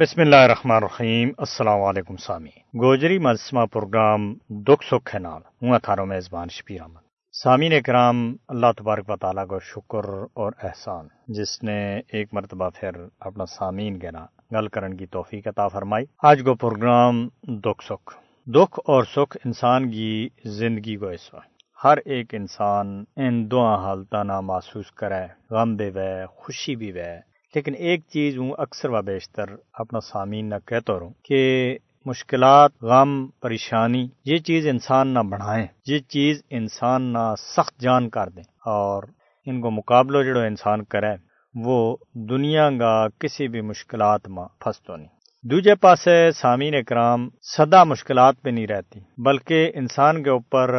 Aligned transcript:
بسم 0.00 0.20
اللہ 0.20 0.36
الرحمن 0.36 0.76
الرحیم۔ 0.76 1.30
السلام 1.38 1.82
علیکم 1.82 2.16
سامی۔ 2.16 2.50
گوجری 2.56 3.18
مجسمہ 3.18 3.66
پروگرام 3.72 4.34
دکھ 4.48 4.86
سکھ 4.86 5.14
ہے 5.14 5.20
نال۔ 5.20 5.42
ہوں 5.62 5.78
تھارو 5.78 6.06
میزبان 6.06 6.48
شبیر 6.48 6.80
احمد۔ 6.80 7.00
سامعین 7.42 7.72
اکرام 7.72 8.36
اللہ 8.48 8.66
تبارک 8.76 9.10
و 9.10 9.16
تعالیٰ 9.16 9.46
کو 9.46 9.58
شکر 9.60 10.08
اور 10.34 10.52
احسان۔ 10.62 11.08
جس 11.28 11.62
نے 11.62 12.00
ایک 12.12 12.28
مرتبہ 12.32 12.70
پھر 12.74 12.90
اپنا 13.20 13.46
سامعین 13.46 13.98
گنا 14.02 14.26
گل 14.52 14.68
کرن 14.68 14.96
کی 14.96 15.06
توفیق 15.06 15.48
عطا 15.48 15.68
فرمائی۔ 15.68 16.04
آج 16.22 16.42
کو 16.44 16.54
پروگرام 16.54 17.28
دکھ 17.42 17.84
سکھ۔ 17.84 18.16
دکھ 18.46 18.80
اور 18.86 19.04
سکھ 19.04 19.36
انسان 19.44 19.90
کی 19.90 20.28
زندگی 20.44 20.96
کو 20.96 21.08
اس 21.08 21.34
وقت 21.34 21.48
ہر 21.84 21.98
ایک 22.04 22.34
انسان 22.34 23.04
ان 23.16 23.50
دو 23.50 23.74
حالتوں 23.74 24.24
نہ 24.24 24.40
محسوس 24.40 24.90
کرے، 24.90 25.54
غم 25.54 25.76
بھی 25.76 25.90
وے 25.90 26.26
خوشی 26.26 26.76
بھی 26.76 26.92
وے 26.92 27.28
لیکن 27.54 27.74
ایک 27.74 28.00
چیز 28.08 28.38
ہوں 28.38 28.52
اکثر 28.58 28.88
و 28.88 29.02
بیشتر 29.02 29.44
اپنا 29.72 30.00
سامعین 30.00 30.48
نہ 30.48 30.54
کہتا 30.66 30.98
رہوں 30.98 31.10
کہ 31.24 31.78
مشکلات، 32.06 32.70
غم، 32.82 33.26
پریشانی، 33.26 34.08
یہ 34.24 34.38
چیز 34.38 34.66
انسان 34.66 35.08
نہ 35.08 35.18
بڑھائیں، 35.18 35.66
یہ 35.86 35.98
چیز 35.98 36.42
انسان 36.50 37.02
نہ 37.02 37.34
سخت 37.56 37.80
جان 37.80 38.08
کر 38.08 38.28
دیں 38.28 38.42
اور 38.64 39.02
ان 39.46 39.60
کو 39.60 39.70
مقابلہ 39.70 40.22
جڑو 40.22 40.40
انسان 40.40 40.84
کرے، 40.84 41.14
وہ 41.54 41.96
دنیا 42.14 42.70
کا 42.78 43.08
کسی 43.18 43.48
بھی 43.48 43.60
مشکلات 43.60 44.28
میں 44.28 44.44
پھنسو 44.60 44.96
نہیں۔ 44.96 45.08
دوجے 45.42 45.74
پاس 45.74 46.08
سامعین 46.36 46.74
اکرام 46.74 47.28
سدا 47.42 47.84
مشکلات 47.84 48.34
پہ 48.42 48.50
نہیں 48.50 48.66
رہتی، 48.66 49.00
بلکہ 49.18 49.70
انسان 49.74 50.22
کے 50.22 50.30
اوپر 50.30 50.74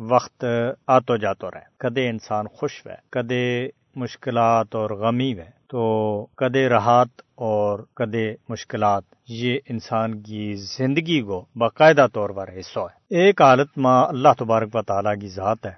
وقت 0.00 0.44
آتو 0.86 1.16
جاتو 1.16 1.50
رہے۔ 1.50 1.64
کدے 1.78 2.08
انسان 2.08 2.46
خوش 2.48 2.86
ہوئے 2.86 2.96
کدے 3.10 3.68
مشکلات 3.96 4.74
اور 4.74 4.90
غمی 4.90 5.32
ہے 5.38 5.59
تو 5.70 6.26
کدے 6.36 6.68
راحت 6.68 7.08
اور 7.34 7.78
کدے 7.94 8.34
مشکلات، 8.48 9.02
یہ 9.28 9.58
انسان 9.68 10.22
کی 10.22 10.54
زندگی 10.54 11.22
کو 11.22 11.44
باقاعدہ 11.56 12.06
طور 12.12 12.30
پر 12.30 12.48
حصہ 12.60 12.80
ہے۔ 12.80 13.16
ایک 13.16 13.42
حالت 13.42 13.68
ماں 13.76 14.06
اللہ 14.06 14.28
تبارک 14.38 14.68
و 14.74 14.82
تعالیٰ 14.82 15.14
کی 15.20 15.28
ذات 15.28 15.66
ہے۔ 15.66 15.72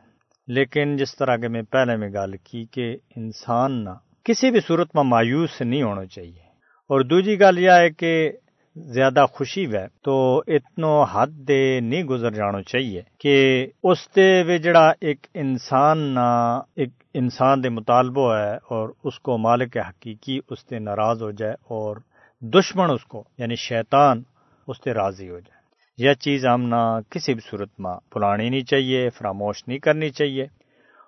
لیکن 0.47 0.97
جس 0.97 1.17
طرح 1.17 1.37
کے 1.37 1.49
میں 1.49 1.63
پہلے 1.63 1.97
میں 1.97 2.09
گال 2.15 2.35
کی 2.45 2.65
کہ 2.65 2.97
انسان 3.17 3.85
نہ 3.85 3.91
کسی 4.25 4.51
بھی 4.51 4.61
صورت 4.61 4.89
میں 4.95 5.03
مایوس 5.03 5.61
نہیں 5.61 5.83
ہونا 5.83 6.07
چاہیے۔ 6.07 6.43
اور 6.89 7.01
دوسری 7.01 7.41
گل 7.41 7.59
یہ 7.59 7.71
ہے 7.71 7.91
کہ 7.91 8.33
زیادہ 8.77 9.27
خوشی 9.33 9.67
وے 9.67 9.87
تو 10.03 10.43
اتنو 10.47 11.03
حد 11.03 11.27
دے 11.27 11.81
نہیں 11.81 12.05
گزر 12.05 12.31
جانو 12.31 12.61
چاہیے 12.61 13.03
کہ 13.19 13.67
اس 13.83 13.99
دے 14.17 14.59
جڑا 14.59 14.93
ایک 15.01 15.27
انسان 15.35 15.99
نہ 15.99 16.61
ایک 16.77 16.89
انسان 17.15 17.65
دے 17.65 17.69
مطالبہ 17.69 18.37
ہے 18.37 18.55
اور 18.55 18.89
اس 19.05 19.21
کو 19.21 19.39
مالک 19.39 19.77
حقیقی 19.77 20.41
اس 20.51 20.59
سے 20.69 20.79
ناراض 20.79 21.23
ہو 21.23 21.31
جائے 21.31 21.53
اور 21.53 21.97
دشمن 22.41 22.91
اس 22.91 23.05
کو 23.05 23.25
یعنی 23.39 23.55
شیطان 23.55 24.23
اس 24.69 24.77
سے 24.85 24.95
راضی 24.95 25.31
ہو 25.31 25.39
جائے۔ 25.39 25.63
یہ 26.09 26.15
چیز 26.15 26.47
ہم 26.47 26.63
نہ 26.63 26.99
کسی 27.11 27.35
بھی 27.35 27.51
صورت 27.51 27.69
میں 27.79 28.11
پلانی 28.11 28.49
نہیں 28.49 28.61
چاہیے، 28.61 29.11
فراموش 29.11 29.69
نہیں 29.69 29.79
کرنی 29.79 30.11
چاہیے۔ 30.11 30.43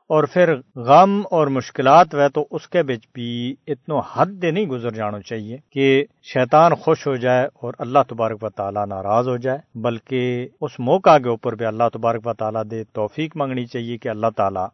اور 0.07 0.25
پھر 0.25 0.55
غم 0.77 1.23
اور 1.31 1.47
مشکلات 1.47 2.15
وہ 2.15 2.29
تو 2.35 2.47
اس 2.51 2.69
کے 2.69 2.83
بچ 2.83 3.07
بھی 3.15 3.55
اتنو 3.67 3.99
حد 3.99 4.27
دے 4.27 4.51
نہیں 4.51 4.67
گزر 4.67 4.91
جانو 4.91 5.21
چاہیے 5.21 5.57
کہ 5.71 6.05
شیطان 6.23 6.75
خوش 6.75 7.07
ہو 7.07 7.17
جائے 7.17 7.45
اور 7.45 7.73
اللہ 7.79 7.99
تبارک 8.09 8.45
و 8.45 8.49
تعالیٰ 8.49 8.87
ناراض 8.87 9.29
ہو 9.29 9.37
جائے، 9.37 9.59
بلکہ 9.75 10.49
اس 10.61 10.81
موقع 10.81 11.19
کے 11.19 11.29
اوپر 11.29 11.55
بھی 11.55 11.67
اللہ 11.67 11.89
تبارک 11.93 12.27
و 12.27 12.33
تعالیٰ 12.33 12.63
دے 12.71 12.85
توفیق 12.85 13.37
مانگنی 13.37 13.67
چاہیے 13.67 13.99
کہ 13.99 14.09
اللہ 14.09 14.27
تعالیٰ 14.37 14.67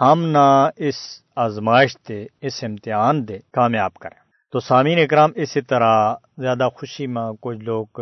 ہم 0.00 0.24
نہ 0.26 0.68
اس 0.76 0.94
آزمائش 1.36 1.96
دے، 2.08 2.26
اس 2.40 2.64
امتحان 2.64 3.28
دے 3.28 3.38
کامیاب 3.52 3.94
کریں۔ 3.94 4.20
تو 4.52 4.60
سامعین 4.60 4.98
اکرام، 4.98 5.30
اسی 5.34 5.60
طرح 5.60 6.14
زیادہ 6.38 6.68
خوشی 6.74 7.06
میں 7.06 7.32
کچھ 7.40 7.58
لوگ 7.58 8.00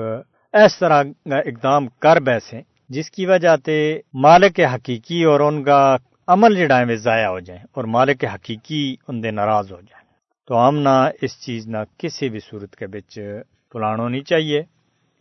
اس 0.53 0.79
طرح 0.79 1.03
کا 1.03 1.39
اقدام 1.39 1.87
کر 1.87 2.21
بیسے، 2.21 2.61
جس 2.89 3.11
کی 3.11 3.27
وجہ 3.27 3.57
سے 3.65 4.01
مالک 4.15 4.61
حقیقی 4.75 5.25
اور 5.25 5.41
ان 5.41 5.65
کا 5.65 5.97
عمل 6.27 6.55
جڑا 6.55 6.79
ہے 6.79 6.97
ضائع 6.97 7.29
ہو 7.29 7.41
جائیں 7.41 7.63
اور 7.73 7.85
مالک 7.85 8.25
حقیقی 8.25 8.97
ان 9.09 9.23
دے 9.23 9.31
ناراض 9.31 9.73
ہو 9.73 9.81
جائیں۔ 9.81 10.05
تو 10.49 10.69
ہم 10.69 10.79
نہ 10.79 11.09
اس 11.23 11.41
چیز 11.41 11.67
نہ 11.69 11.79
کسی 11.99 12.29
بھی 12.29 12.41
صورت 12.41 12.77
کے 12.77 12.87
بچ 12.87 13.19
پلانو 13.73 14.09
نہیں 14.09 14.21
چاہیے، 14.21 14.63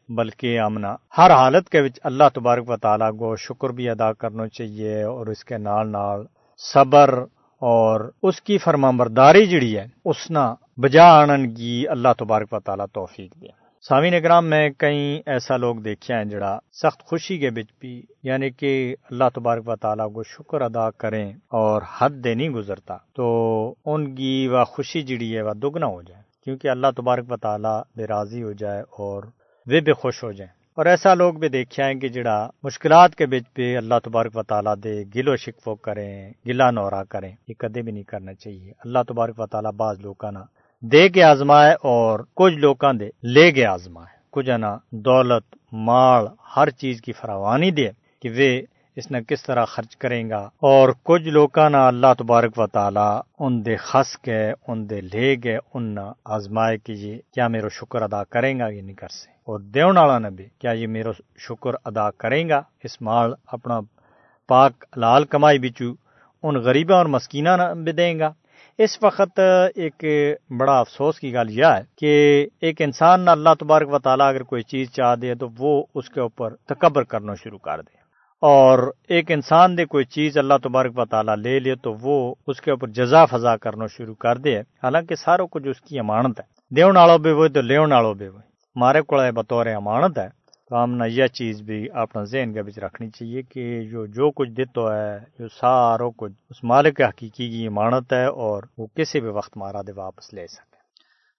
بلکہ 0.10 0.60
ہم 0.60 0.78
نہ 0.78 0.88
ہر 1.18 1.31
حالت 1.31 1.70
کے 1.70 1.81
بچ 1.81 2.00
اللہ 2.04 2.24
تبارک 2.34 2.70
و 2.70 2.78
تعالیٰ 2.78 3.12
کو 3.18 3.36
شکر 3.36 3.70
بھی 3.70 3.90
ادا 3.90 4.14
کرنا 4.14 4.48
چاہیے 4.48 5.04
اور 5.04 5.28
اس 5.28 5.46
کے 5.46 5.58
نال 5.58 5.92
نال 5.92 6.24
صبر 6.64 7.26
اور 7.62 8.12
اس 8.24 8.42
کی 8.42 8.58
فرما 8.58 8.92
برداری 8.92 9.46
جڑی 9.46 9.78
ہے، 9.78 9.88
اس 10.06 10.32
نہ 10.32 10.54
بجا 10.78 11.04
آنن 11.04 11.54
کی 11.54 11.88
اللہ 11.88 12.08
تبارک 12.20 12.54
و 12.54 12.60
تعالیٰ 12.60 12.86
توفیق 12.94 13.42
دیا 13.42 13.52
سامعین 13.88 14.14
اکرام، 14.14 14.46
میں 14.46 14.70
کئی 14.78 15.22
ایسا 15.26 15.58
لوگ 15.58 15.76
دیکھے 15.76 16.14
ہیں 16.14 16.26
جڑا 16.26 16.60
سخت 16.72 17.04
خوشی 17.04 17.38
کے 17.38 17.50
بچ 17.50 17.74
بھی 17.80 18.02
یعنی 18.24 18.50
کہ 18.50 18.96
اللہ 19.12 19.24
تبارک 19.36 19.68
و 19.68 19.76
تعالیٰ 19.76 20.14
کو 20.14 20.24
شکر 20.24 20.62
ادا 20.62 20.90
کریں 20.92 21.34
اور 21.48 21.82
حد 21.98 22.10
دے 22.10 22.34
نہیں 22.34 22.50
گزرتا، 22.50 22.98
تو 23.16 23.26
ان 23.86 24.16
کی 24.16 24.48
وہ 24.48 24.64
خوشی 24.64 25.02
جڑی 25.02 25.38
ہے 25.38 25.42
وہ 25.42 25.54
دگنا 25.54 25.86
ہو 25.86 26.02
جائے۔ 26.02 26.22
کیونکہ 26.44 26.68
اللہ 26.68 26.88
تبارک 26.98 27.32
و 27.32 27.38
تعالیٰ 27.38 27.82
بے 27.96 28.08
راضی 28.08 28.44
ہو 28.44 28.52
جائے 28.52 28.82
اور 28.82 29.24
وہ 29.68 29.80
بھی 29.80 29.94
خوش 29.94 30.24
ہو 30.24 30.32
جائیں۔ 30.32 30.61
اور 30.81 30.90
ایسا 30.90 31.14
لوگ 31.14 31.34
بھی 31.34 31.50
دیکھا 31.50 31.86
ہے 31.86 31.96
کہ 31.96 32.08
جڑا 32.08 32.50
مشکلات 32.64 33.16
کے 33.16 33.25
بچ 33.25 33.53
پہ 33.53 33.78
اللہ 33.78 33.94
تبارک 34.03 34.38
و 34.38 34.44
تعالیٰ 34.44 34.74
دے 34.84 35.03
گل 35.16 35.28
و 35.28 35.36
شکفو 35.36 35.75
کریں، 35.75 36.31
گلا 36.47 36.72
نورا 36.72 37.03
کریں۔ 37.03 37.36
یہ 37.47 37.53
کدے 37.53 37.81
بھی 37.81 37.92
نہیں 37.92 38.03
کرنا 38.03 38.34
چاہیے۔ 38.34 38.72
اللہ 38.86 39.00
تبارک 39.08 39.40
و 39.40 39.46
تعالیٰ 39.46 39.72
بعض 39.72 40.00
لوگوں 40.02 40.31
نہ 40.31 40.40
دے 40.81 41.09
کے 41.09 41.24
آزمائے 41.24 41.74
اور 41.74 42.19
کچھ 42.36 42.53
لوکاں 42.53 42.94
دے 42.94 43.09
لے 43.24 43.52
کے 43.52 43.66
آزمائے۔ 43.66 44.19
کچھ 44.31 44.50
نہ 44.50 44.78
دولت، 44.92 45.56
مال، 45.72 46.25
ہر 46.56 46.69
چیز 46.69 47.02
کی 47.02 47.12
فراوانی 47.12 47.72
دے 47.72 47.90
کہ 48.22 48.30
وہ 48.30 48.71
اس 48.96 49.12
نے 49.12 49.19
کس 49.28 49.44
طرح 49.44 49.66
خرچ 49.66 49.96
کریں 49.96 50.29
گا؟ 50.29 50.50
اور 50.59 50.90
کچھ 51.03 51.24
لوکاں 51.24 51.69
نا 51.69 51.88
اللہ 51.88 52.13
تبارک 52.18 52.59
و 52.59 52.68
تعالی 52.68 53.19
ان 53.40 53.66
دے 53.66 53.75
خس 53.75 54.18
کے، 54.18 54.52
ان 54.68 54.90
دے 54.90 55.02
لے 55.02 55.35
گئے 55.44 55.57
ان 55.74 55.97
آزمائے 56.25 56.78
کہ 56.78 56.91
یہ 56.91 57.18
کیا 57.34 57.47
میرا 57.47 57.68
شکر 57.72 58.01
ادا 58.01 58.24
کریں 58.24 58.59
گا 58.59 58.68
یہ 58.68 58.81
نہیں 58.81 58.96
کر 58.96 59.07
سے؟ 59.07 59.30
اور 59.47 59.59
دیون 59.59 59.97
والا 59.97 60.19
نے 60.19 60.30
بھی 60.30 60.47
کیا 60.59 60.72
یہ 60.72 60.88
میرا 60.88 61.12
شکر 61.40 61.72
ادا 61.85 62.12
کریں 62.12 62.50
گا؟ 62.50 62.62
اس 62.84 63.01
مال 63.01 63.34
اپنا 63.47 63.80
پاک 64.47 64.85
لال 64.97 65.24
کمائی 65.24 65.59
بچو، 65.59 65.94
ان 66.44 66.56
غریباں 66.56 66.97
اور 66.97 67.06
مسکینہ 67.06 67.74
بھی 67.84 67.91
دیں 67.91 68.19
گا؟ 68.19 68.31
اس 68.78 69.03
وقت 69.03 69.40
ایک 69.75 70.06
بڑا 70.50 70.80
افسوس 70.80 71.19
کی 71.19 71.34
گل 71.34 71.50
یہ 71.50 71.66
ہے 71.66 71.84
کہ 71.96 72.47
ایک 72.62 72.81
انسان 72.81 73.22
نہ 73.22 73.30
اللہ 73.30 73.50
تبارک 73.59 73.94
و 73.94 74.00
تعالیٰ 74.00 74.30
اگر 74.30 74.44
کوئی 74.44 74.63
چیز 74.63 74.91
چاہ 74.91 75.16
دے 75.16 75.35
تو 75.35 75.47
وہ 75.57 75.84
اس 75.96 76.09
کے 76.09 76.22
اوپر 76.22 76.56
تکبر 76.56 77.03
کرنا 77.03 77.34
شروع 77.34 77.57
کر 77.57 77.81
دے۔ 77.81 78.00
اور 78.41 78.91
ایک 79.07 79.31
انسان 79.31 79.78
دے 79.78 79.85
کوئی 79.85 80.06
چیز 80.06 80.38
اللہ 80.38 80.53
تبارک 80.63 80.91
و 80.96 81.06
تعالیٰ 81.06 81.35
لے 81.35 81.59
لے 81.59 81.75
تو 81.75 81.94
وہ 81.94 82.35
اس 82.47 82.62
کے 82.62 82.72
اوپر 82.72 82.88
جزا 82.88 83.25
فضا 83.25 83.57
کرنا 83.57 83.85
شروع 83.88 84.16
کر 84.16 84.38
دے۔ 84.38 84.59
حالانکہ 84.59 85.16
ساروں 85.16 85.47
کچھ 85.52 85.68
اس 85.68 85.81
کی 85.81 86.00
امانت 86.00 86.40
ہے۔ 86.40 86.75
دیون 86.75 86.97
آڑو 86.97 87.18
بھی 87.18 87.31
وہی 87.31 87.50
تو 87.50 87.62
لیون 87.62 87.94
آڑو 87.94 88.13
بھی 88.13 88.28
وہی 88.28 88.50
مارے 88.75 89.01
کو 89.01 89.18
بطور 89.35 89.66
امانت 89.66 90.18
ہے۔ 90.18 90.28
تو 90.69 90.84
ہم 90.84 90.94
نے 90.94 91.09
یہ 91.09 91.28
چیز 91.28 91.62
بھی 91.62 91.90
اپنا 91.91 92.24
ذہن 92.24 92.53
کے 92.53 92.63
بچ 92.63 92.80
رکھنی 92.80 93.09
چاہیے 93.09 93.41
کہ 93.41 93.84
جو 93.91 94.06
جو 94.06 94.31
کچھ 94.31 94.50
دیتو 94.50 94.94
ہے، 94.94 95.19
جو 95.40 95.47
سارو 95.47 96.12
کچھ 96.12 96.34
اس 96.50 96.63
مالک 96.63 97.01
حقیقی 97.01 97.50
کی 97.50 97.68
امانت 97.68 98.13
ہے 98.13 98.25
اور 98.25 98.63
وہ 98.78 98.88
کسی 98.96 99.19
بھی 99.19 99.30
وقت 99.30 99.57
مارا 99.57 99.81
دے 99.81 99.91
واپس 99.91 100.34
لے 100.34 100.47
سکے۔ 100.47 100.78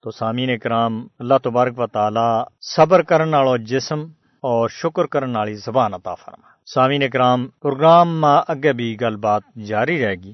تو 0.03 0.11
سامعین 0.11 0.51
اکرام 0.51 1.07
اللہ 1.19 1.35
تبارک 1.43 1.79
و 1.79 1.87
تعالی 1.87 2.43
صبر 2.61 3.03
کرنے 3.03 3.37
والو 3.37 3.57
جسم 3.57 4.01
اور 4.41 4.69
شکر 4.69 5.05
کرنے 5.05 5.39
والی 5.39 5.55
زبان 5.55 5.95
عطا 5.95 6.15
فرما 6.15 6.52
سامعین 6.67 7.03
اکرام، 7.03 7.49
پروگرام 7.49 8.21
میں 8.21 8.41
اگے 8.49 8.73
بھی 8.73 8.97
گل 9.01 9.17
بات 9.17 9.43
جاری 9.67 10.05
رہے 10.05 10.15
گی، 10.15 10.33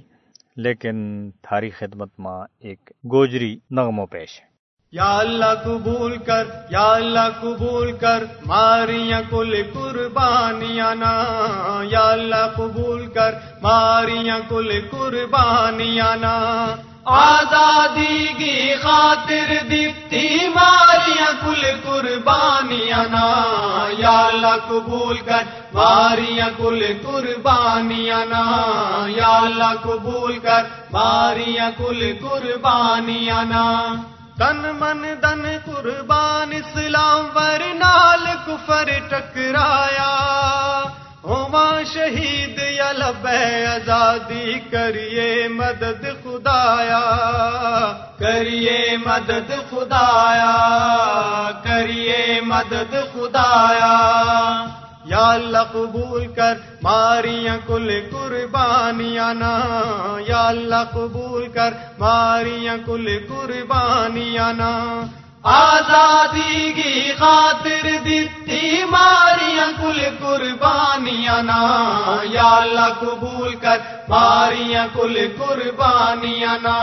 لیکن 0.57 1.31
تھاری 1.43 1.71
خدمت 1.71 2.09
میں 2.19 2.45
ایک 2.61 2.81
گوجری 2.89 3.59
نغمو 3.71 4.07
پیش 4.07 4.41
ہے۔ 4.41 4.49
یا 4.93 5.19
اللہ 5.19 5.55
قبول 5.65 6.17
کر، 6.17 6.45
یا 6.71 6.93
اللہ 6.93 7.41
قبول 7.41 7.93
کر، 7.93 8.25
ماریاں 8.47 9.23
کل 9.31 9.63
قربانیاں 9.75 10.95
نا۔ 10.95 11.25
یا 11.83 12.11
اللہ 12.11 12.49
قبول 12.57 13.07
کر، 13.07 13.35
ماریاں 13.63 14.39
کل 14.49 14.81
قربانیاں 14.91 16.17
نا۔ 16.17 16.67
آزادی 17.09 18.27
کی 18.39 18.75
خاطر 18.83 19.53
دیتی 19.71 20.49
ماریاں 20.55 21.33
کل 21.45 21.63
قربانیاں 21.85 23.05
نا، 23.11 23.29
یا 23.99 24.17
اللہ 24.27 24.57
قبول 24.69 25.17
کر 25.19 25.45
ماریاں 25.73 26.49
کل 26.57 26.85
قربانیاں 27.03 28.25
نا، 28.27 28.45
یا 29.17 29.33
اللہ 29.37 29.73
قبول 29.83 30.39
کر 30.39 30.63
ماریاں 30.91 31.71
کل 31.79 32.13
قربانیاں 32.21 33.45
نا۔ 33.45 33.67
تن 34.39 34.63
من 34.81 35.03
دن 35.23 35.47
قربان 35.67 36.53
اسلام 36.53 37.27
ور 37.37 37.63
نال 37.75 38.27
کفر 38.47 38.91
ٹکرایا، 39.11 40.13
ہوما 41.25 41.69
شہید 41.93 42.61
یا 43.23 43.67
آزادی، 43.67 44.53
کریے 44.71 45.49
مدد 45.49 46.25
خدایا۔ 46.25 47.01
کریے 48.19 48.97
مدد 49.07 49.71
خدایا 49.71 50.79
مدد 52.45 52.95
خدایا۔ 53.13 53.99
یا 55.05 55.31
اللہ 55.31 55.59
قبول 55.73 56.27
کر، 56.27 56.55
ماریاں 56.83 57.57
کل 57.67 58.01
قربانیاں 58.13 59.35
نا۔ 59.35 59.61
یا 60.27 60.49
اللہ 60.49 60.85
قبول 60.93 61.49
کر، 61.49 61.75
ماریاں 61.99 62.77
کل 62.87 63.19
قربانیاں 63.29 64.53
نا۔ 64.53 65.05
آزادی 65.43 66.73
کی 66.73 67.13
خاطر 67.19 67.89
دیتی 68.05 68.38
کل 69.89 70.09
قربانیاں 70.19 71.43
نا، 71.43 71.63
یا 72.25 72.57
اللہ 72.57 72.89
قبول 73.01 73.55
کر، 73.55 73.77
ماریاں 74.09 74.87
کل 74.93 75.29
قربانیاں 75.39 76.59
نا، 76.63 76.79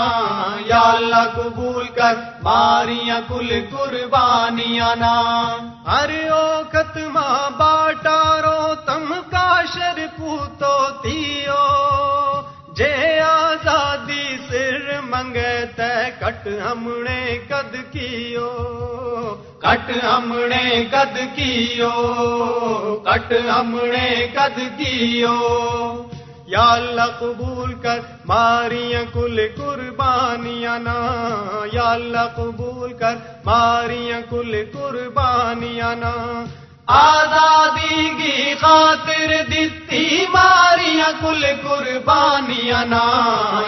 یا 0.66 0.82
اللہ 0.82 1.24
قبول 1.36 1.88
کر، 1.88 2.14
ماریاں 2.44 3.22
کل 3.28 3.66
قربانیاں 3.72 4.96
نا۔ 4.96 5.16
ہر 5.88 6.10
او 6.32 6.62
ختمہ 6.72 7.50
باٹارو 7.58 8.76
تم 8.86 9.14
کا 9.32 9.62
شر 9.74 10.00
پوتو 10.18 10.90
تیو۔ 11.04 11.66
جے 12.74 13.20
آزادی 13.20 14.38
سر 14.50 15.00
منگے، 15.04 15.66
تے 15.76 16.12
کٹ 16.20 16.48
ہم 16.72 17.04
نے 17.04 17.38
کد 17.50 17.76
کیو۔ 17.92 18.25
کٹ 19.66 19.90
ہم 20.04 20.34
نے 20.50 20.66
گد 20.94 21.16
کیو 21.36 21.90
کٹ 23.06 23.32
ہم 23.50 23.78
نے 23.86 24.10
گد 24.34 24.60
کیو 24.78 25.32
یا 26.48 26.66
اللہ 26.72 27.16
قبول 27.20 27.74
کر 27.74 28.00
ماریاں 28.26 29.02
کل 29.14 29.40
قربانیاں 29.56 30.78
نا 30.80 30.98
یا 31.74 31.90
اللہ 31.92 32.28
قبول 32.36 32.94
کر 32.94 33.16
ماریاں 33.46 34.22
کل 34.30 34.56
قربانیاں 34.74 35.96
نا 35.96 36.14
آزادی 36.88 38.10
کی 38.10 38.56
خاطر 38.62 39.44
دیتی 39.52 40.26
ماریاں 40.34 41.12
کل 41.22 41.46
قربانیاں 41.64 42.86
نا، 42.86 43.06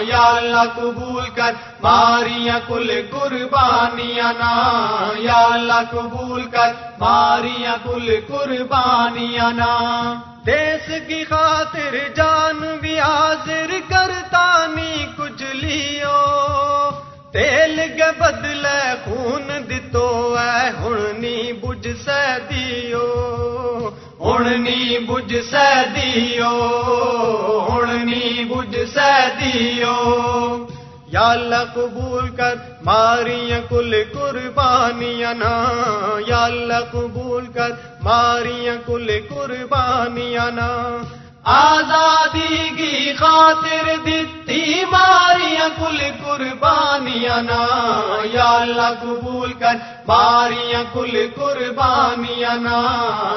یا 0.01 0.21
اللہ 0.21 0.63
قبول 0.75 1.29
کر 1.29 1.53
ماریاں 1.83 2.59
کل 2.67 3.01
قربانیاں 3.11 4.33
نا، 4.33 4.53
یا 5.15 5.47
اللہ 5.51 5.81
قبول 5.91 6.43
کر 6.45 6.73
ماریاں 6.99 7.75
کل 7.83 8.15
قربانیاں 8.27 9.51
نا۔ 9.51 10.13
دیس 10.45 10.91
کی 11.07 11.23
خاطر 11.23 11.97
جان 12.15 12.77
بھی 12.81 12.99
حاضر 12.99 13.71
کرتا 13.89 14.67
نہیں 14.67 15.05
کچھ 15.17 15.43
لیو۔ 15.43 16.17
تیل 17.33 17.79
کے 17.95 18.09
بدلے 18.19 18.79
خون 19.03 19.49
دتو 19.69 20.07
ہے 20.37 20.69
ہننی 20.77 21.51
بج 21.61 21.87
سے 22.05 22.21
دیو 22.49 23.05
ہننی 24.21 24.97
بج 25.07 25.35
سے 25.49 25.67
دیو 25.95 26.53
ہننی 27.69 28.43
بج 28.49 28.75
سے 28.93 29.11
دیو 29.39 29.95
یا 31.11 31.27
اللہ 31.31 31.63
قبول 31.73 32.29
کر 32.37 32.55
ماریاں 32.83 33.59
کل 33.69 33.93
قربانیاں 34.13 35.33
نا 35.33 35.53
یا 36.27 36.43
اللہ 36.45 36.89
قبول 36.91 37.45
کر 37.53 37.71
ماریاں 38.03 38.75
کل 38.85 39.11
قربانیاں 39.29 40.49
نا 40.51 40.71
آزادی 41.49 42.69
کی 42.69 43.13
خاطر 43.13 43.95
دیتی 44.05 44.85
ماریاں، 44.91 45.69
کل 45.79 45.97
قربانیاں 46.23 47.41
نا۔ 47.41 47.81
یا 48.33 48.51
اللہ 48.51 48.89
قبول 49.01 49.53
کر، 49.53 49.73
ماریاں، 50.07 50.83
کل 50.93 51.27
قربانیاں 51.35 52.55
نا۔ 52.55 52.83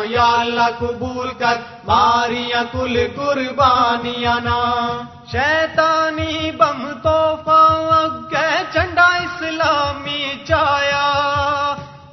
یا 0.08 0.26
اللہ 0.40 0.70
قبول 0.78 1.30
کر، 1.38 1.54
ماریاں، 1.84 2.64
کل 2.72 3.06
قربانیاں 3.16 4.40
نا۔ 4.44 5.00
شیطانی 5.32 6.50
بم 6.50 6.92
توفا 7.02 7.60
اگے 8.02 8.62
چنڈا 8.72 9.06
اسلامی 9.06 10.28
چایا۔ 10.48 11.26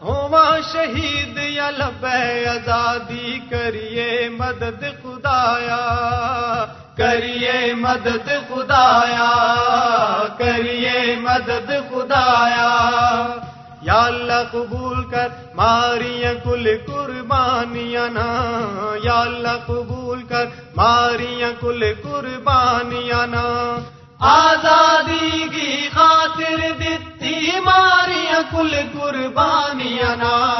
ہوا 0.01 0.57
شہید 0.73 1.37
یا 1.37 1.69
لبے 1.69 2.49
آزادی 2.49 3.39
کریے، 3.49 4.29
مدد 4.29 4.83
خدایا 5.37 6.65
کریے 6.97 7.73
مدد 7.73 8.29
خدایا، 8.49 9.33
کریے 10.37 11.15
مدد 11.19 11.71
خدایا۔ 11.89 12.73
یا 13.81 14.03
اللہ 14.05 14.41
قبول 14.51 15.09
کر 15.09 15.27
ماری 15.55 16.23
کل 16.43 16.67
قربانیاں 16.87 18.09
نا۔ 18.09 18.27
یا 19.03 19.19
اللہ 19.19 19.55
قبول 19.65 20.23
کر 20.23 20.45
ماری 20.75 21.43
کل 21.59 21.83
قربانیاں 22.03 23.27
نا۔ 23.27 23.79
کل 28.51 28.75
قربانیاں 28.93 30.15
نا، 30.15 30.53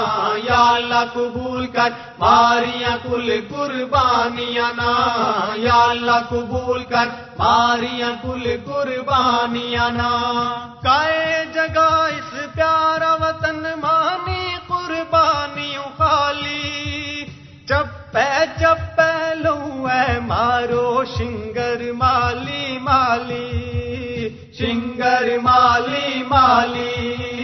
یا 0.43 0.69
اللہ 0.69 1.05
قبول 1.13 1.67
کر۔ 1.67 1.89
ماریاں 2.19 2.97
کل 3.03 3.39
قربانیاں 3.49 4.73
نا، 4.77 4.93
یا 5.55 5.85
اللہ 5.89 6.19
قبول 6.29 6.83
کر۔ 6.83 7.05
ماریاں 7.37 8.11
کل 8.21 8.55
قربانیاں 8.65 9.89
نا۔ 9.89 10.11
کائے 10.83 11.45
جگہ 11.53 12.07
اس 12.17 12.53
پیارا 12.53 13.13
وطن 13.13 13.63
مانی 13.81 14.55
قربانی 14.67 15.77
خالی۔ 15.97 17.25
چپے 17.65 18.45
چپے 18.59 19.35
لو 19.35 19.87
ہے 19.89 20.19
مارو، 20.19 21.03
شنگر 21.17 21.91
مالی 21.93 22.77
مالی۔ 22.81 23.77
شنگر 24.57 25.37
مالی 25.43 26.23
مالی۔ 26.23 27.36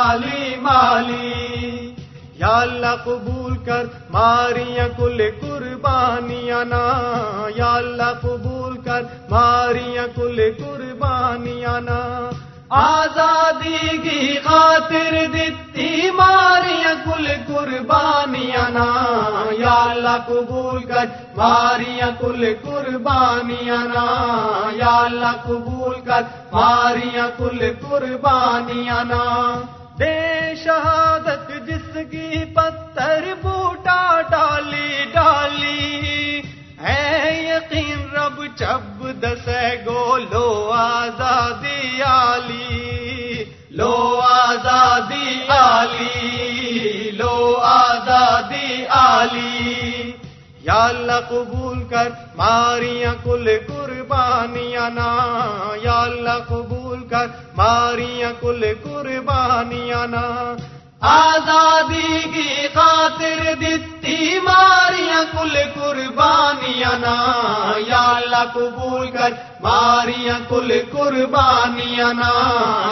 مالی 0.00 0.56
مالی۔ 0.56 1.94
یا 2.34 2.60
اللہ 2.60 2.96
قبول 3.04 3.56
کر، 3.56 3.86
ماریاں 4.10 4.88
کل 4.96 5.22
قربانیاں 5.40 6.64
نا۔ 6.64 7.02
یا 7.56 7.72
اللہ 7.72 8.12
قبول 8.22 8.78
کر، 8.80 9.02
ماریاں 9.30 10.06
کل 10.14 10.40
قربانیاں 10.58 11.80
نا۔ 11.80 12.30
آزادی 12.68 13.98
کی 13.98 14.34
خاطر 14.44 15.26
دیتی 15.32 16.10
ماریاں 16.10 16.94
کل 17.04 17.28
قربانیاں 17.46 18.70
نا۔ 18.70 18.86
یا 19.58 19.84
اللہ 19.90 20.16
قبول 20.26 20.84
کر، 20.84 21.04
ماریاں 21.36 22.10
کل 22.18 22.54
قربانیاں 22.62 23.84
نا۔ 23.84 24.06
یا 24.72 24.96
اللہ 24.96 25.32
قبول 25.44 26.00
کر، 26.00 26.22
ماریاں 26.52 27.28
کل 27.38 27.72
قربانیاں 27.88 29.04
نا۔ 29.04 29.60
بے 30.00 30.54
شہادت 30.64 31.48
جس 31.66 31.96
کی 32.10 32.44
پتھر 32.54 33.24
بوٹا 33.42 34.20
ڈالی 34.30 35.04
ڈالی۔ 35.12 36.40
ہے 36.82 37.08
یقین 37.42 38.16
رب 38.16 38.38
چب 38.56 39.02
دسے 39.22 39.66
گو، 39.86 40.18
لو 40.32 40.70
آزادی 40.74 42.02
آلی 42.02 43.44
لو 43.70 44.20
آزادی 44.28 45.28
آلی 45.48 47.10
لو 47.10 47.56
آزادی 47.62 48.86
آلی 48.88 50.12
یا 50.62 50.84
اللہ 50.84 51.20
قبول 51.28 51.82
کر، 51.82 52.08
ماریاں 52.36 53.14
کل 53.24 53.48
قربانیاں 53.68 54.90
نا۔ 54.90 55.38
یا 55.82 56.00
اللہ 56.00 56.38
قبول 56.48 57.08
کر، 57.08 57.26
ماریاں 57.56 58.32
کل 58.40 58.64
قربانیاں 58.82 60.06
نا۔ 60.06 60.56
آزادی 61.00 62.18
کی 62.34 62.68
خاطر 62.74 63.54
دیتی 63.60 64.38
ماریاں 64.42 65.24
کل 65.32 65.56
قربانیاں 65.74 66.98
نا۔ 66.98 67.32
یا 67.86 68.12
اللہ 68.16 68.44
قبول 68.54 69.10
کر، 69.10 69.32
ماریاں 69.60 70.38
کل 70.48 70.72
قربانیاں 70.92 72.14
نا۔ 72.14 72.32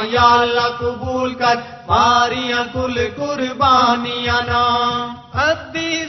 یا 0.03 0.35
اللہ 0.41 0.69
قبول 0.79 1.35
کر، 1.35 1.55
ماریاں 1.89 2.65
کل 2.73 3.09
قربانیاں 3.17 4.41
نا۔ 4.47 4.69
ادی 5.35 6.05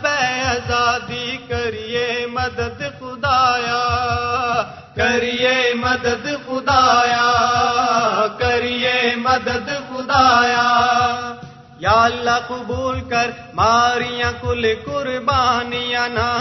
یا 0.00 0.40
آزادی 0.40 1.36
کریے 1.48 2.26
مدد 2.32 2.82
خدایا، 3.00 3.84
کریے 4.96 5.74
مدد 5.74 6.26
خدایا، 6.46 7.30
کریے 8.38 9.14
مدد 9.16 9.68
خدایا۔ 9.88 10.68
یا 11.78 12.04
اللہ 12.04 12.38
قبول 12.48 13.00
کر، 13.00 13.30
ماریاں 13.54 14.32
کل 14.40 14.66
قربانیاں 14.84 16.08
نا۔ 16.08 16.38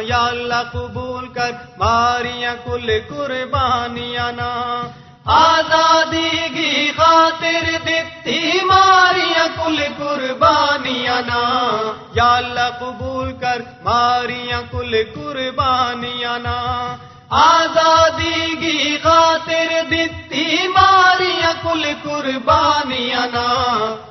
یا 0.00 0.26
اللہ 0.26 0.62
قبول 0.72 1.28
کر، 1.28 1.50
ماریاں 1.76 2.56
کل 2.64 2.90
قربانیاں 3.08 4.32
نا۔ 4.32 4.82
آزادی 5.24 6.48
کی 6.54 6.92
خاطر 6.96 7.70
دیتی 7.86 8.17
ماریاں 8.64 9.48
کل 9.56 9.76
قربانیاں 9.98 11.22
نا۔ 11.22 11.68
یا 12.14 12.36
اللہ 12.36 12.78
قبول 12.80 13.32
کر، 13.32 13.62
ماریاں 13.82 14.62
کل 14.70 14.96
قربانیاں 15.14 16.38
نا۔ 16.38 16.96
آزادی 17.30 18.56
کی 18.60 18.98
خاطر 19.02 19.66
دیتی 19.90 20.68
ماریاں 20.68 21.52
کل 21.62 21.92
قربانیاں 22.02 23.26
نا۔ 23.26 23.46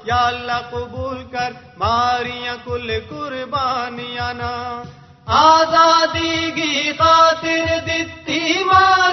یا 0.04 0.28
اللہ 0.28 0.62
قبول 0.72 1.24
کر، 1.32 1.54
ماریاں 1.78 2.56
کل 2.66 2.92
قربانیاں 3.10 4.34
نا۔ 4.34 4.84
آزادی 5.26 6.52
کی 6.56 6.92
خاطر 7.00 7.66
دیتی 7.86 8.64
ماریاں 8.64 9.07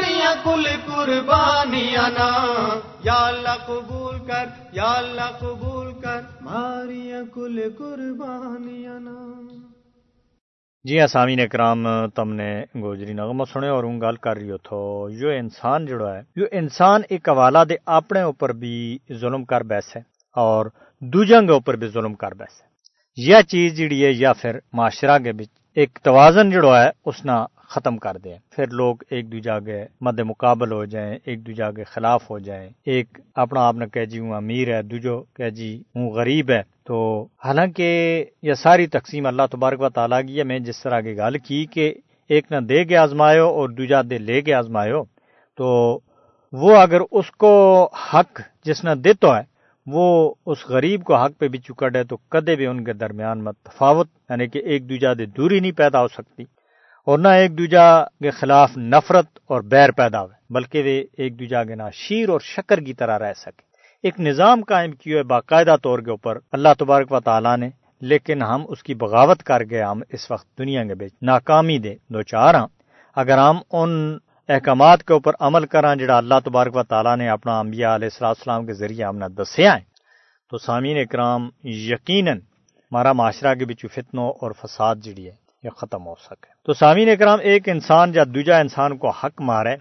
کل 0.45 0.67
قربانیاں 0.87 2.11
یا 3.05 3.27
اللہ 3.27 3.57
قبول 3.67 4.19
کر، 4.27 4.45
یا 4.73 4.93
اللہ 4.97 5.31
قبول 5.39 5.93
کر۔ 6.01 6.21
ماریاں 6.41 7.23
کل 7.35 7.61
قربانیاں 7.79 9.01
جی 10.85 11.01
ہاں 11.01 11.07
سامعین 11.07 11.41
اکرام 11.41 11.87
تم 12.09 12.33
نے 12.33 12.65
گوجری 12.75 13.13
نغمہ 13.13 13.45
سنے 13.53 13.69
اور 13.69 13.85
ان 13.85 14.01
گل 14.01 14.17
کر 14.17 14.37
رہی 14.37 14.57
تھو۔ 14.63 15.09
جو 15.21 15.29
انسان 15.31 15.87
جڑا 15.87 16.15
ہے 16.15 16.23
جو 16.37 16.45
انسان 16.53 17.03
ایک 17.09 17.29
حوالہ 17.29 17.59
دے 17.69 17.75
اپنے 17.87 18.23
اوپر 18.23 18.53
بھی 18.53 18.99
ظلم 19.13 19.45
کر 19.45 19.61
بیس 19.61 19.97
ہے 19.97 20.03
اور 20.37 20.67
دوجنگ 21.01 21.51
اوپر 21.51 21.77
بھی 21.77 21.89
ظلم 21.89 22.15
کر 22.15 22.35
بیس 22.35 22.61
ہے۔ 22.63 22.67
یہ 23.17 23.41
چیز 23.49 23.77
جڑی 23.77 24.05
ہے 24.05 24.11
یا 24.13 24.33
پھر 24.33 24.59
معاشرہ 24.73 25.19
کے 25.19 25.33
بچ 25.33 25.49
ایک 25.75 25.99
توازن 26.03 26.51
جڑا 26.51 26.83
ہے، 26.85 26.91
اس 27.05 27.25
نہ 27.25 27.45
ختم 27.69 27.97
کر 27.97 28.17
دے 28.17 28.35
پھر 28.51 28.67
لوگ 28.71 28.97
ایک 29.11 29.33
دوجہ 29.33 29.61
کے 29.61 29.85
مد 30.01 30.21
مقابل 30.21 30.73
ہو 30.73 30.85
جائیں، 30.85 31.19
ایک 31.25 31.47
دوجہ 31.47 31.71
کے 31.71 31.85
خلاف 31.85 32.31
ہو 32.31 32.39
جائیں۔ 32.39 32.71
ایک 32.85 33.19
اپنا 33.35 33.61
آپ 33.67 33.75
نے 33.75 33.87
کہہ 33.87 34.05
جی 34.05 34.19
ہوں 34.19 34.35
امیر 34.35 34.77
ہے، 34.77 34.83
دوجو 34.83 35.23
کہہ 35.23 35.49
جی 35.49 35.83
ہوں 35.95 36.11
غریب 36.11 36.51
ہے۔ 36.51 36.63
تو 36.85 37.27
حالانکہ 37.45 38.25
یہ 38.43 38.53
ساری 38.53 38.87
تقسیم 38.87 39.27
اللہ 39.27 39.43
تبارک 39.51 39.81
و 39.81 39.89
تعالیٰ 39.89 40.21
کی 40.27 40.39
ہے۔ 40.39 40.45
میں 40.45 40.59
جس 40.59 40.83
طرح 40.83 41.01
کی 41.01 41.17
گل 41.17 41.39
کی 41.39 41.67
کہ 41.67 41.95
ایک 42.29 42.45
نہ 42.51 42.57
دے 42.57 42.85
کے 42.85 42.97
آزمایو 42.97 43.47
اور 43.47 43.69
دوجا 43.69 44.03
دے 44.11 44.19
لے 44.19 44.43
کے 44.43 44.55
آزمایو 44.55 45.03
تو 45.57 45.99
وہ 46.53 46.77
اگر 46.77 47.01
اس 47.11 47.31
کو 47.31 47.89
حق 48.15 48.41
جس 48.65 48.85
نے 48.85 48.95
دیتا 48.95 49.39
ہے، 49.39 49.43
وہ 49.87 50.35
اس 50.47 50.67
غریب 50.69 51.05
کو 51.05 51.15
حق 51.15 51.39
پہ 51.39 51.49
بھی 51.49 51.59
چکڑ 51.59 51.97
ہے، 51.97 52.05
تو 52.05 52.17
کدے 52.17 52.57
بھی 52.57 52.67
ان 52.67 52.85
کے 52.85 52.93
درمیان 52.93 53.45
میں 53.45 53.53
تفاوت 53.63 54.09
یعنی 54.31 54.47
کہ 54.47 54.59
ایک 54.59 54.89
دوجا 54.89 55.13
دے 55.13 55.27
دوری 55.27 55.61
نہیں 55.61 55.73
پیدا 55.73 56.03
ہو 56.03 56.09
سکتی۔ 56.09 56.45
اور 57.07 57.19
نہ 57.19 57.29
ایک 57.29 57.57
دوجا 57.59 57.89
کے 58.23 58.31
خلاف 58.31 58.77
نفرت 58.77 59.27
اور 59.47 59.61
بیر 59.73 59.91
پیدا 59.91 60.21
ہوئے، 60.23 60.37
بلکہ 60.55 60.83
وہ 60.83 61.23
ایک 61.23 61.39
دوجا 61.39 61.63
کے 61.65 61.75
نہ 61.75 61.89
شیر 61.93 62.29
اور 62.29 62.41
شکر 62.45 62.81
کی 62.81 62.95
طرح 62.95 63.19
رہ 63.19 63.33
سکے۔ 63.37 63.63
ایک 64.05 64.21
نظام 64.21 64.63
قائم 64.69 64.93
کیا 64.93 65.19
ہے 65.19 65.23
باقاعدہ 65.23 65.77
طور 65.83 65.99
کے 65.99 66.11
اوپر 66.11 66.39
اللہ 66.53 66.73
تبارک 66.79 67.13
و 67.13 67.21
تعالیٰ 67.21 67.57
نے، 67.57 67.69
لیکن 68.03 68.43
ہم 68.43 68.65
اس 68.69 68.83
کی 68.83 68.95
بغاوت 68.95 69.43
کر 69.43 69.63
گئے 69.71 69.83
ہم 69.83 70.01
اس 70.09 70.31
وقت 70.31 70.47
دنیا 70.59 70.85
کے 70.85 70.95
بیچ 70.95 71.13
ناکامی 71.23 71.79
دے، 71.79 71.95
دو 72.09 72.23
چار 72.23 72.55
ہاں 72.55 72.67
اگر 73.17 73.39
ہم 73.39 73.59
ان 73.73 73.91
احکامات 74.49 75.05
کے 75.05 75.13
اوپر 75.13 75.33
عمل 75.41 75.67
کریں 75.67 75.95
جڑا 75.97 76.17
اللہ 76.17 76.39
تبارک 76.45 76.77
و 76.77 76.83
تعالیٰ 76.83 77.17
نے 77.17 77.29
اپنا 77.29 77.59
انبیاء 77.61 77.95
علیہ 77.95 78.09
السلام 78.21 78.67
کے 78.67 78.73
ذریعے 78.73 79.05
ہم 79.05 79.19
نے 79.19 79.29
دسیا 79.35 79.75
ہے 79.75 79.85
تو 80.53 80.59
سامعین 80.59 80.99
اکرام، 80.99 81.49
یقیناً 81.65 82.39
ہمارا 82.39 83.13
معاشرہ 83.13 83.55
کے 83.55 83.65
بچ 83.65 83.85
فتنوں 83.95 84.29
اور 84.41 84.53
فساد 84.61 84.97
جڑی 84.97 85.27
ہے۔ 85.27 85.44
یہ 85.65 85.71
ختم 85.71 86.07
ہو 86.07 86.15
سکے۔ 86.15 86.53
تو 86.67 86.73
سامعین 86.73 87.09
اکرام، 87.09 87.39
ایک 87.43 87.69
انسان 87.69 88.13
یا 88.15 88.25
دوجا 88.25 88.59
انسان 88.59 88.97
کو 88.97 89.11
حق 89.11 89.41
مارے 89.41 89.77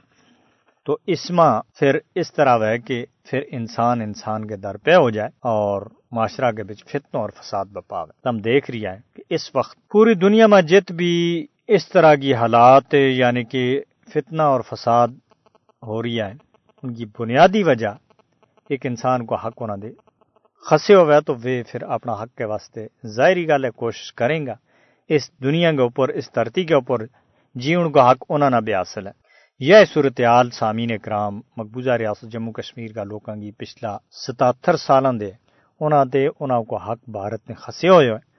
تو 0.85 0.97
اسما 1.07 1.61
پھر 1.61 1.97
اس 2.15 2.33
طرح 2.33 2.57
ہے 2.65 2.79
کہ 2.79 3.05
پھر 3.23 3.41
انسان 3.47 4.01
انسان 4.01 4.47
کے 4.47 4.55
در 4.55 4.77
پہ 4.77 4.91
ہو 4.91 5.09
جائے 5.09 5.29
اور 5.41 5.81
معاشرہ 6.11 6.51
کے 6.51 6.63
بچ 6.63 6.83
فتنوں 6.83 7.21
اور 7.21 7.29
فساد 7.29 7.65
بپاوے 7.65 8.29
ہم 8.29 8.37
دیکھ 8.37 8.71
رہی 8.71 8.85
ہے 8.85 8.97
کہ 9.15 9.23
اس 9.29 9.55
وقت 9.55 9.77
پوری 9.91 10.13
دنیا 10.13 10.47
میں 10.47 10.61
جت 10.61 10.91
بھی 10.91 11.47
اس 11.67 11.89
طرح 11.89 12.15
کی 12.15 12.33
حالات 12.33 12.93
یعنی 12.93 13.43
کہ 13.43 13.81
فتنہ 14.13 14.41
اور 14.41 14.61
فساد 14.61 15.07
ہو 15.87 16.03
رہی 16.03 16.21
ہے 16.21 16.31
ان 16.83 16.93
کی 16.93 17.05
بنیادی 17.19 17.63
وجہ 17.63 17.87
ایک 18.69 18.85
انسان 18.85 19.25
کو 19.25 19.35
حق 19.35 19.61
ہونا 19.61 19.75
دے۔ 19.81 19.91
خسے 20.65 20.95
ہوئے 20.95 21.21
تو 21.21 21.35
وہ 21.35 21.63
پھر 21.67 21.83
اپنا 21.83 22.13
حق 22.13 22.37
کے 22.37 22.45
واسطے 22.45 22.87
ظاہری 23.07 23.47
گل 23.47 23.65
ہے 23.65 23.69
کوشش 23.69 24.13
کریں 24.13 24.45
گا۔ 24.45 24.55
اس 25.09 25.29
دنیا 25.43 25.71
کے 25.71 25.81
اوپر، 25.81 26.09
اس 26.09 26.35
دھرتی 26.35 26.63
کے 26.63 26.73
اوپر 26.73 27.05
جیون 27.55 27.91
کا 27.91 28.11
حق 28.11 28.23
انہوں 28.29 28.49
نے 28.49 28.61
بھی 28.61 28.73
حاصل 28.73 29.07
ہے۔ 29.07 29.11
یہ 29.59 29.75
صورتحال 29.93 30.49
سامعین 30.49 30.97
کرام 30.97 31.41
مقبوضہ 31.57 31.91
ریاست 31.91 32.31
جموں 32.31 32.53
کشمیر 32.53 32.91
کا 32.93 33.03
لوگوں 33.03 33.35
کی 33.35 33.51
پچھلا 33.51 33.97
ستہتر 34.11 34.77
سالوں 34.77 35.13
دے 35.13 35.31
انہوں 35.79 36.05
دے 36.05 36.27
انہوں 36.39 36.63
کو 36.63 36.77
حق 36.77 37.09
بھارت 37.09 37.49
نے 37.49 37.55
خسے 37.55 37.89
ہوئے 37.89 38.09
ہوئے۔ 38.09 38.33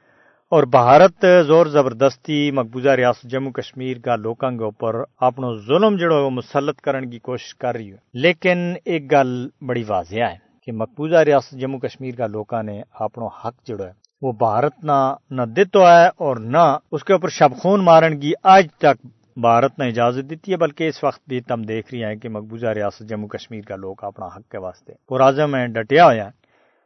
اور 0.50 0.62
بھارت 0.62 1.24
زور 1.46 1.66
زبردستی 1.66 2.50
مقبوضہ 2.50 2.88
ریاست 2.88 3.22
جموں 3.22 3.52
کشمیر 3.52 3.98
کا 3.98 4.16
لوگوں 4.16 4.50
کے 4.50 4.64
اوپر 4.64 4.94
اپنا 5.20 5.46
ظلم 5.66 5.96
جڑو 5.96 6.24
وہ 6.24 6.30
مسلط 6.30 6.80
کرنے 6.80 7.06
کی 7.06 7.18
کوشش 7.18 7.54
کر 7.54 7.74
رہی 7.74 7.92
ہے۔ 7.92 7.96
لیکن 8.14 8.74
ایک 8.84 9.12
گل 9.12 9.48
بڑی 9.66 9.84
واضح 9.88 10.16
ہے 10.16 10.36
کہ 10.64 10.72
مقبوضہ 10.72 11.16
ریاست 11.16 11.50
جموں 11.50 11.78
کشمیر 11.78 12.14
کا 12.14 12.26
لوگوں 12.26 12.62
نے 12.62 12.82
اپنا 12.90 13.26
حق 13.44 13.66
جڑو 13.66 13.84
ہے 13.84 14.03
وہ 14.24 14.32
بھارت 14.32 14.84
نہ 14.84 14.98
نہ 15.30 15.42
دتو 15.56 15.80
ہے 15.80 16.06
اور 16.24 16.36
نہ 16.36 16.64
اس 16.92 17.04
کے 17.04 17.12
اوپر 17.12 17.28
شب 17.28 17.56
خون 17.56 17.84
مارن 17.84 18.18
کی 18.20 18.32
آج 18.42 18.66
تک 18.78 19.06
بھارت 19.36 19.78
نے 19.78 19.88
اجازت 19.88 20.28
دیتی 20.30 20.52
ہے، 20.52 20.56
بلکہ 20.56 20.88
اس 20.88 21.02
وقت 21.04 21.20
بھی 21.28 21.40
تم 21.40 21.62
دیکھ 21.62 21.92
رہی 21.92 22.04
ہیں 22.04 22.14
کہ 22.14 22.28
مقبوضہ 22.28 22.66
ریاست 22.66 23.08
جموں 23.08 23.28
کشمیر 23.28 23.60
کا 23.60 23.76
لوگ 23.76 24.04
اپنا 24.04 24.26
حق 24.26 24.50
کے 24.52 24.58
واسطے 24.58 24.92
پرازم 25.08 25.50
میں 25.50 25.66
ڈٹیا 25.66 26.04
ہوا 26.04 26.14
ہے 26.14 26.30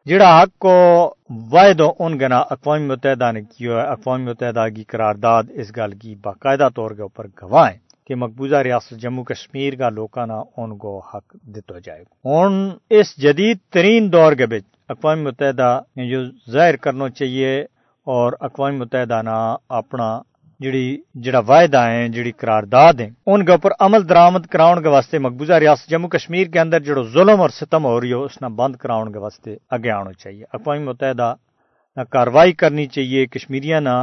جڑا 0.07 0.31
حق 0.39 0.59
کو 0.59 0.75
واحد 1.53 1.81
ان 1.99 2.19
گنا 2.21 2.39
اقوام 2.51 2.87
متحدہ 2.89 3.31
نے 3.33 3.43
کیا 3.43 3.73
ہے، 3.73 3.87
اقوام 3.87 4.25
متحدہ 4.25 4.67
کی 4.77 4.85
قرارداد 4.85 5.45
اس 5.55 5.77
گل 5.77 5.93
کی 5.93 6.15
باقاعدہ 6.15 6.69
طور 6.75 6.91
کے 6.91 7.03
اوپر 7.03 7.27
گواہ 7.43 7.71
ہے 7.71 7.77
کہ 8.07 8.15
مقبوضہ 8.15 8.57
ریاست 8.57 9.01
جموں 9.03 9.25
کشمیر 9.25 9.75
کا 9.75 9.89
لوکانا 9.91 10.41
ان 10.57 10.77
کو 10.79 10.99
حق 10.99 11.35
دیتا 11.55 11.79
جائے۔ 11.79 12.03
گا 12.03 12.39
ان 12.39 12.69
اس 12.91 13.17
جدید 13.17 13.59
ترین 13.71 14.13
دور 14.13 14.33
کے 14.33 14.47
بچ 14.47 14.65
اقوام 14.89 15.23
متحدہ 15.25 15.81
جو 15.97 16.21
ظاہر 16.51 16.77
کرنا 16.77 17.09
چاہیے 17.09 17.61
اور 18.07 18.33
اقوام 18.41 18.79
متحدہ 18.79 19.21
نا 19.23 19.57
اپنا 19.69 20.21
جڑی 20.61 20.87
جڑا 21.15 21.39
وعدہ 21.39 21.83
ہیں، 21.89 22.09
جڑی 22.09 22.33
قرارداد 22.33 22.95
ہیں، 23.01 23.11
ان 23.27 23.45
کے 23.45 23.53
اوپر 23.53 23.71
عمل 23.81 24.09
درآمد 24.09 24.47
کراؤن 24.47 24.83
کے 24.83 24.89
واسطے 24.89 25.19
مقبوضہ 25.19 25.53
ریاست 25.53 25.91
جموں 25.91 26.09
کشمیر 26.09 26.47
کے 26.47 26.61
اندر 26.61 26.81
جڑو 26.81 27.03
ظلم 27.05 27.41
اور 27.41 27.51
ستم 27.51 27.85
ہو 27.85 28.01
رہی 28.01 28.13
ہو، 28.13 28.23
اس 28.25 28.43
نہ 28.43 28.47
بند 28.47 28.77
کراؤن 28.77 29.13
کے 29.13 29.19
واسطے 29.19 29.57
اگے 29.71 29.91
آنا 29.91 30.13
چاہیے۔ 30.13 30.45
اقوام 30.53 30.85
متحدہ 30.85 31.35
نہ 31.97 32.03
کاروائی 32.03 32.53
کرنی 32.53 32.87
چاہیے، 32.87 33.27
کشمیریاں 33.27 33.81
نہ 33.81 33.97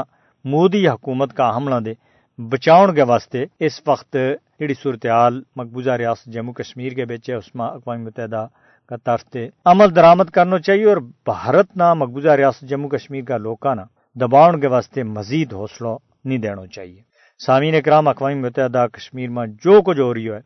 مودی 0.45 0.87
حکومت 0.87 1.33
کا 1.33 1.55
حملہ 1.55 1.79
دے 1.85 1.93
بچاؤن 2.41 2.95
کے 2.95 3.03
واسطے۔ 3.03 3.45
اس 3.59 3.81
وقت 3.87 4.17
جڑی 4.59 4.73
صورتحال 4.73 5.41
مقبوضہ 5.55 5.89
ریاست 5.89 6.25
جموں 6.25 6.53
کشمیر 6.53 6.93
کے 6.93 7.05
بیچے 7.05 7.33
اس 7.33 7.55
میں 7.55 7.65
اقوام 7.65 8.03
متحدہ 8.03 8.45
کا 8.89 8.95
طرف 8.95 9.37
عمل 9.65 9.95
درآمد 9.95 10.29
کرنا 10.33 10.59
چاہیے 10.59 10.85
اور 10.85 10.97
بھارت 11.25 11.77
نہ 11.77 11.93
مقبوضہ 11.93 12.29
ریاست 12.29 12.61
جموں 12.61 12.89
کشمیر 12.89 13.23
کا 13.23 13.37
لوکا 13.37 13.73
نہ 13.73 13.81
دباؤن 14.15 14.59
کے 14.59 14.67
واسطے 14.67 15.03
مزید 15.03 15.53
حوصلہ 15.53 15.87
نہیں 16.25 16.37
دینا 16.37 16.67
چاہیے۔ 16.67 17.01
سامعین 17.45 17.75
اکرام، 17.75 18.07
اقوام 18.07 18.41
متحدہ 18.41 18.85
کشمیر 18.93 19.29
میں 19.29 19.47
جو 19.47 19.81
کچھ 19.81 19.99
ہو 19.99 20.13
رہی 20.13 20.29
ہے 20.29 20.39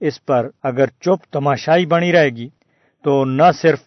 اس 0.00 0.26
پر 0.26 0.48
اگر 0.62 0.86
چپ 0.86 1.32
تماشائی 1.32 1.86
بنی 1.86 2.12
رہے 2.12 2.28
گی، 2.28 2.48
تو 3.04 3.24
نہ 3.24 3.50
صرف 3.62 3.78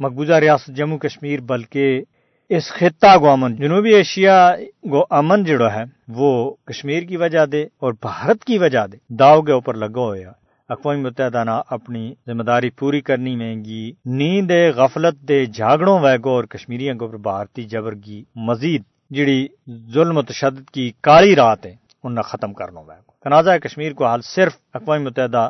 مقبوضہ 0.00 0.32
ریاست 0.32 0.66
جموں 0.66 0.98
کشمیر 0.98 1.40
بلکہ 1.40 2.02
اس 2.48 2.70
خطہ 2.72 3.16
کو 3.18 3.30
امن، 3.30 3.56
جنوبی 3.56 3.94
ایشیا 3.94 4.52
کو 4.90 5.06
امن 5.10 5.44
جڑا 5.44 5.74
ہے، 5.74 5.84
وہ 6.08 6.54
کشمیر 6.64 7.02
کی 7.02 7.16
وجہ 7.16 7.46
دے 7.46 7.62
اور 7.62 7.92
بھارت 7.92 8.44
کی 8.44 8.58
وجہ 8.58 8.86
دے 8.92 8.96
داؤ 9.08 9.42
کے 9.42 9.52
اوپر 9.52 9.74
لگا 9.74 10.00
ہوا 10.00 10.16
ہے 10.16 10.43
اقوام 10.68 11.02
متحدہ 11.02 11.44
نہ 11.44 11.60
اپنی 11.70 12.14
ذمہ 12.26 12.42
داری 12.42 12.70
پوری 12.70 13.00
کرنی 13.00 13.36
میں 13.36 13.64
گی 13.64 13.92
نیند 14.04 14.50
غفلت 14.76 15.14
دے 15.28 15.46
جھاگڑوں 15.46 15.98
ویگو 16.00 16.30
اور 16.30 16.44
کشمیریوں 16.44 16.98
کے 16.98 17.04
اوپر 17.04 17.16
بھارتی 17.16 17.62
جبر 17.62 17.94
کی 17.94 18.24
مزید 18.36 18.82
جڑی 19.10 19.46
ظلم 19.94 20.16
و 20.16 20.22
تشدد 20.22 20.70
کی 20.70 20.92
کالی 21.00 21.36
رات 21.36 21.66
ہے 21.66 21.74
انہیں 22.04 22.22
ختم 22.22 22.52
کرنا 22.52 22.80
ہوگا 22.80 22.94
تنازع 23.24 23.56
کشمیر 23.56 23.92
کو 23.92 24.06
حال 24.06 24.20
صرف 24.22 24.56
اقوام 24.74 25.04
متحدہ 25.04 25.48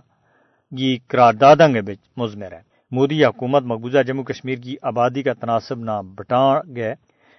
کی 0.76 0.99
قراردادوں 1.09 1.68
کے 1.68 1.80
بچ 1.80 1.99
مضمر 2.16 2.52
ہے۔ 2.52 2.61
مودی 2.92 3.25
حکومت 3.25 3.62
مقبوضہ 3.62 4.02
جموں 4.02 4.25
کشمیر 4.25 4.59
کی 4.59 4.76
آبادی 4.83 5.23
کا 5.23 5.33
تناسب 5.33 5.78
نہ 5.78 6.00
بٹا 6.04 6.61
گئے، 6.76 6.94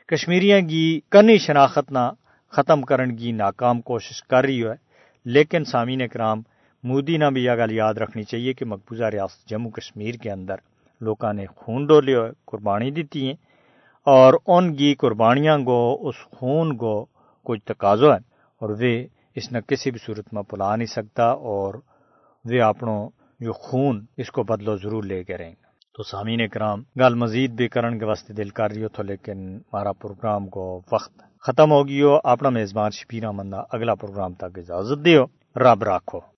کشمیریاں 0.07 0.61
کی 0.61 0.99
کنی 1.11 1.37
شناخت 1.37 1.91
نہ 1.91 2.11
ختم 2.51 2.81
کرن 2.81 3.15
کی 3.15 3.31
ناکام 3.31 3.81
کوشش 3.81 4.23
کر 4.23 4.43
رہی 4.43 4.63
ہے، 4.63 4.73
لیکن 5.25 5.65
سامعین 5.65 6.07
کرام 6.07 6.41
مودی 6.85 7.17
نے 7.17 7.31
بھی 7.31 7.43
یہ 7.43 7.51
گل 7.51 7.71
یاد 7.71 7.93
رکھنی 7.93 8.23
چاہیے 8.23 8.53
کہ 8.53 8.65
مقبوضہ 8.65 9.03
ریاست 9.03 9.49
جموں 9.49 9.71
کشمیر 9.71 10.15
کے 10.15 10.31
اندر 10.31 10.55
لوگوں 11.01 11.33
نے 11.33 11.45
خون 11.45 11.85
ڈولے 11.85 12.15
قربانی 12.45 12.91
دیتی 12.91 13.25
ہیں 13.25 13.33
اور 14.05 14.33
ان 14.47 14.75
کی 14.75 14.95
قربانیاں 14.95 15.57
گو، 15.57 15.97
اس 16.01 16.15
خون 16.31 16.77
کو 16.77 17.05
کچھ 17.43 17.61
تقاضو 17.65 18.05
ہے 18.05 18.17
اور 18.61 18.69
وہ 18.69 19.03
اس 19.35 19.51
نے 19.51 19.59
کسی 19.67 19.91
بھی 19.91 19.99
صورت 20.05 20.33
میں 20.33 20.43
پلا 20.43 20.75
نہیں 20.75 20.85
سکتا 20.85 21.23
اور 21.23 21.73
وہ 22.45 22.61
اپنوں 22.63 23.09
جو 23.39 23.53
خون 23.53 24.05
اس 24.17 24.31
کو 24.31 24.43
بدلو 24.43 24.77
ضرور 24.77 25.03
لے 25.03 25.23
کے 25.23 25.37
رہیں 25.37 25.49
گے۔ 25.49 25.65
تو 25.97 26.03
سامعین 26.03 26.47
کرام، 26.47 26.83
گل 26.99 27.13
مزید 27.13 27.51
بھی 27.51 27.67
کرن 27.67 27.99
کے 27.99 28.05
واسطے 28.05 28.33
دل 28.33 28.49
کر 28.49 28.71
رہی 28.71 28.83
ہو 28.83 28.87
تو 28.87 29.03
لیکن 29.03 29.55
ہمارا 29.55 29.91
پروگرام 29.91 30.47
کو 30.47 30.81
وقت 30.91 31.39
ختم 31.41 31.71
ہو 31.71 31.87
گئی 31.87 32.01
ہو۔ 32.01 32.17
اپنا 32.23 32.49
میزبان 32.49 32.91
شبیر 32.91 33.25
احمد 33.25 33.53
اگلا 33.71 33.95
پروگرام 33.95 34.33
تک 34.33 34.57
اجازت 34.57 35.05
دیو۔ 35.05 35.25
رب 35.55 35.83
راکھو۔ 35.83 36.19